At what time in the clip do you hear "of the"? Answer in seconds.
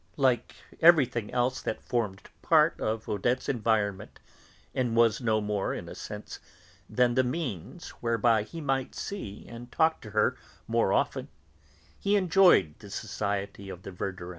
13.69-13.91